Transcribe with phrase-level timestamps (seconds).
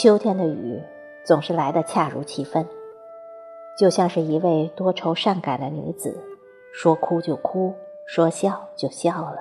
[0.00, 0.80] 秋天的雨
[1.24, 2.64] 总是来得恰如其分，
[3.76, 6.16] 就像是一位多愁善感的女子，
[6.72, 7.74] 说哭就哭，
[8.06, 9.38] 说笑就笑了。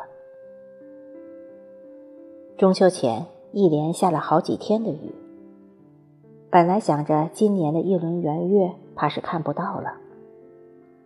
[2.57, 5.13] 中秋前一连下了好几天的雨，
[6.49, 9.93] 本来想着今年的一轮圆月怕是看不到了，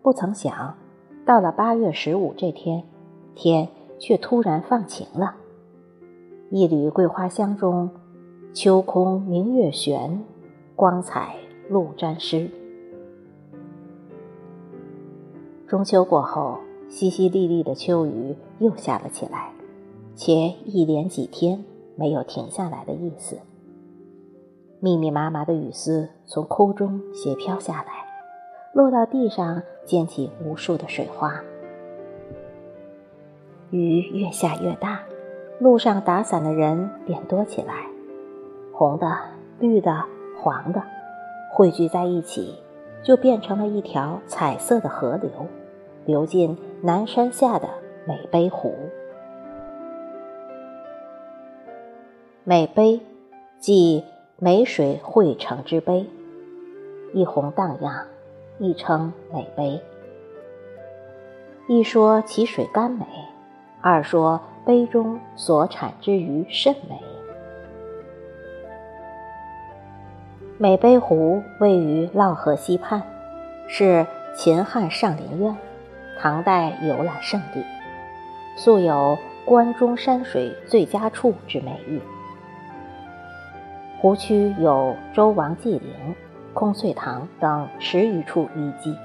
[0.01, 0.77] 不曾想
[1.25, 2.85] 到了八月十五这天，
[3.35, 3.67] 天
[3.99, 5.35] 却突然放晴了，
[6.51, 7.89] 一缕桂花香中。
[8.53, 10.25] 秋空明月悬，
[10.75, 11.35] 光彩
[11.69, 12.51] 露沾湿。
[15.65, 19.53] 中秋过后，淅淅沥沥的秋雨又下了起来，
[20.17, 21.63] 且一连几天
[21.95, 23.37] 没有停下来的意思。
[24.81, 27.93] 密密麻麻的雨丝从空中斜飘下来，
[28.73, 31.41] 落到地上，溅起无数的水花。
[33.69, 35.03] 雨越下越大，
[35.57, 37.87] 路上打伞的人便多起来。
[38.81, 39.15] 红的、
[39.59, 40.05] 绿的、
[40.41, 40.81] 黄的，
[41.51, 42.55] 汇聚在一起，
[43.03, 45.29] 就变成了一条彩色的河流，
[46.03, 47.69] 流进南山下的
[48.07, 48.73] 美杯湖。
[52.43, 53.01] 美杯，
[53.59, 54.03] 即
[54.39, 56.07] 美水汇成之杯，
[57.13, 58.07] 一红荡漾，
[58.57, 59.79] 亦称美杯。
[61.67, 63.05] 一说其水甘美，
[63.79, 66.99] 二说杯中所产之鱼甚美。
[70.61, 73.01] 美杯湖位于涝河西畔，
[73.67, 74.05] 是
[74.35, 75.57] 秦汉上林苑、
[76.19, 77.65] 唐代游览胜地，
[78.55, 81.99] 素有“关中山水最佳处”之美誉。
[83.99, 86.15] 湖区有周王祭陵、
[86.53, 88.95] 空翠堂等十余处遗迹。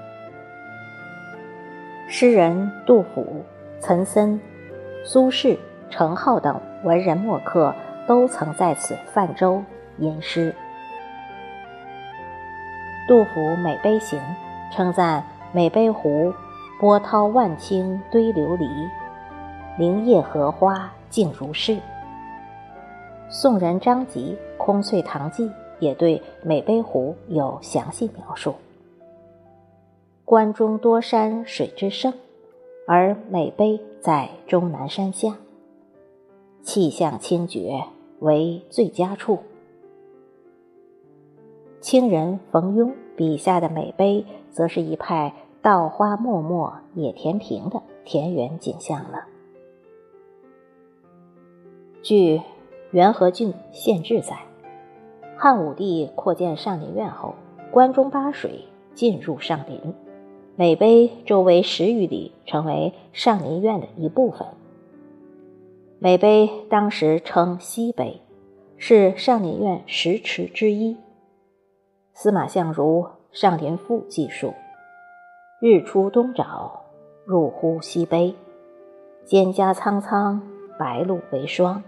[2.07, 3.43] 诗人杜甫、
[3.81, 4.39] 岑参、
[5.07, 5.57] 苏轼、
[5.89, 7.75] 程颢等文人墨客
[8.07, 9.63] 都曾在此泛舟
[9.97, 10.55] 吟诗。
[13.07, 14.19] 杜甫《美杯行》
[14.75, 16.35] 称赞美碑湖
[16.81, 18.69] 波涛万顷堆琉璃，
[19.79, 21.79] 林叶荷花静如拭。
[23.29, 25.45] 宋人张籍《空翠堂记》
[25.79, 28.57] 也对美碑湖有详细描述：
[30.25, 32.13] 关中多山水之胜，
[32.89, 35.37] 而美杯在终南山下，
[36.63, 37.85] 气象清绝，
[38.19, 39.39] 为最佳处。
[41.87, 45.33] 清人冯庸笔下的美碑，则是一派
[45.63, 49.29] 稻花漠漠野田平的田园景象了。
[52.03, 52.41] 据
[52.91, 54.37] 元和郡县志载，
[55.37, 57.37] 汉武帝扩建上林苑后，
[57.71, 58.65] 关中八水
[58.97, 59.95] 进入上林，
[60.57, 64.45] 美碑周围十余里成为上林苑的一部分。
[66.01, 68.23] 美碑当时称西碑，
[68.77, 70.97] 是上林苑十池之一。
[72.19, 74.55] 司马相如《上林赋》记述
[75.61, 76.71] ：“日出东沼，
[77.27, 78.35] 入乎西悲。
[79.27, 80.41] 蒹葭苍苍，
[80.79, 81.83] 白露为霜。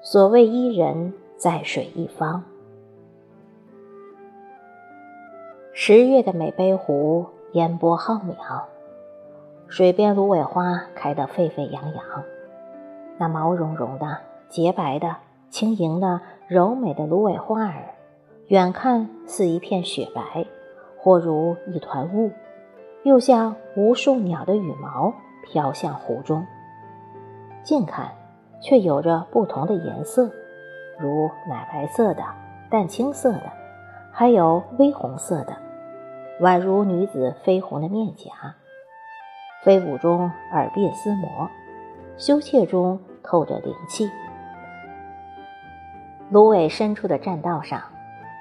[0.00, 2.42] 所谓伊人，在水一方。”
[5.74, 8.62] 十月的美杯湖烟波浩渺，
[9.68, 12.02] 水边芦苇花开得沸沸扬扬。
[13.18, 14.16] 那毛茸茸的、
[14.48, 15.14] 洁白的、
[15.50, 17.94] 轻盈的、柔美的芦苇花儿。
[18.52, 20.44] 远看似一片雪白，
[20.98, 22.30] 或如一团雾，
[23.02, 25.10] 又像无数鸟的羽毛
[25.42, 26.44] 飘向湖中；
[27.62, 28.12] 近看，
[28.60, 30.30] 却有着不同的颜色，
[30.98, 32.22] 如奶白色的、
[32.68, 33.50] 淡青色的，
[34.12, 35.56] 还有微红色的，
[36.42, 38.54] 宛如女子绯红的面颊。
[39.64, 41.48] 飞舞中耳鬓厮磨，
[42.18, 44.10] 羞怯中透着灵气。
[46.28, 47.82] 芦苇深处的栈道上。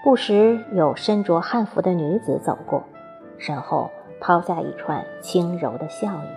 [0.04, 2.84] 不时有身着汉服的女子走过，
[3.38, 6.28] 身后抛下一串轻柔的笑语。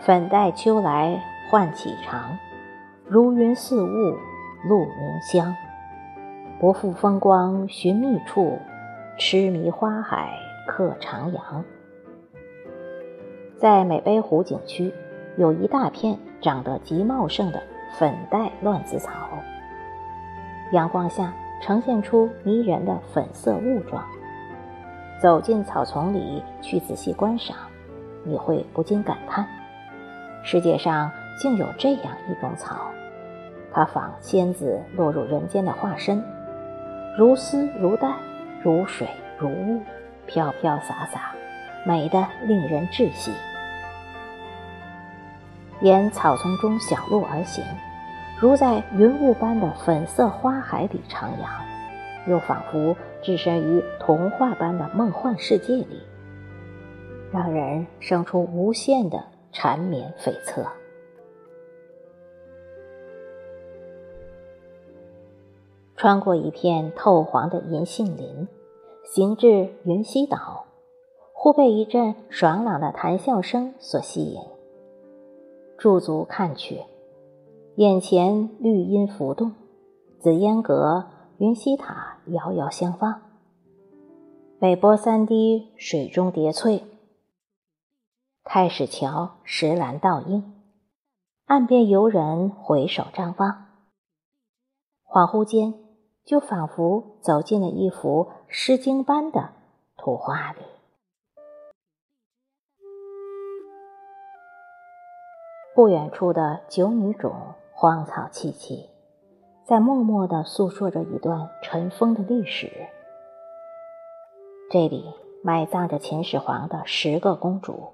[0.00, 2.38] 粉黛秋来唤起长，
[3.06, 4.16] 如云似雾
[4.68, 5.54] 露凝香。
[6.60, 8.58] 不负风光寻觅处，
[9.18, 11.64] 痴迷花海客徜徉。
[13.56, 14.94] 在美杯湖景区，
[15.36, 17.60] 有一大片长得极茂盛的
[17.98, 19.10] 粉黛乱子草。
[20.72, 21.32] 阳光下
[21.62, 24.04] 呈现出迷人的粉色雾状。
[25.20, 27.56] 走进草丛里去仔细观赏，
[28.24, 29.46] 你会不禁感叹：
[30.42, 32.76] 世界上竟有这样一种草，
[33.70, 36.24] 它仿仙子落入人间的化身，
[37.18, 38.08] 如丝如带，
[38.62, 39.08] 如水
[39.38, 39.82] 如雾，
[40.26, 41.32] 飘飘洒洒，
[41.84, 43.30] 美得令人窒息。
[45.82, 47.62] 沿草丛中小路而行。
[48.40, 51.60] 如在云雾般的粉色花海里徜徉，
[52.26, 56.00] 又仿佛置身于童话般的梦幻世界里，
[57.30, 59.22] 让人生出无限的
[59.52, 60.64] 缠绵悱恻。
[65.96, 68.48] 穿过一片透黄的银杏林，
[69.04, 70.64] 行至云溪岛，
[71.34, 74.40] 忽被一阵爽朗的谈笑声所吸引。
[75.76, 76.80] 驻足看去，
[77.80, 79.54] 眼前绿荫浮动，
[80.18, 81.06] 紫烟阁、
[81.38, 83.22] 云溪塔遥遥相望，
[84.58, 86.84] 北波三滴水中叠翠，
[88.44, 90.52] 太史桥石栏倒映，
[91.46, 93.68] 岸边游人回首张望，
[95.06, 95.72] 恍惚间。
[96.22, 99.52] 就仿佛走进了一幅《诗经》般的
[99.96, 100.60] 图画里。
[105.74, 107.32] 不远处的九女冢
[107.80, 108.90] 荒草萋萋，
[109.66, 112.70] 在默默地诉说着一段尘封的历史。
[114.70, 117.88] 这里埋葬着秦始皇的十个公主，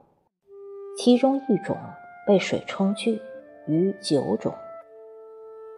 [0.98, 1.76] 其中一种
[2.26, 3.22] 被水冲去，
[3.68, 4.52] 余九种，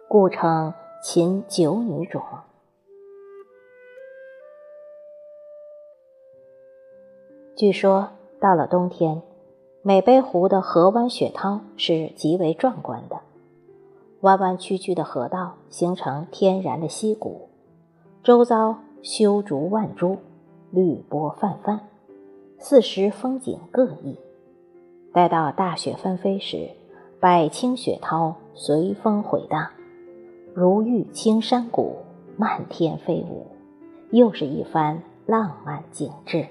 [0.07, 0.73] 故称。
[1.03, 2.21] 秦九女冢。
[7.55, 8.09] 据说
[8.41, 9.21] 到了冬天，
[9.83, 13.21] 美杯湖的河湾雪涛是极为壮观的。
[14.21, 17.47] 弯弯曲曲的河道形成天然的溪谷，
[18.21, 20.17] 周遭修竹万株，
[20.71, 21.79] 绿波泛泛，
[22.57, 24.17] 四时风景各异。
[25.13, 26.69] 待到大雪纷飞时，
[27.19, 29.67] 百顷雪涛随风回荡。
[30.53, 31.95] 如玉青山谷，
[32.35, 33.47] 漫天飞舞，
[34.11, 36.45] 又是一番浪漫景致。